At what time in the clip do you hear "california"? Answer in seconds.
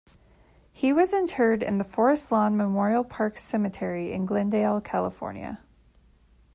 4.81-5.59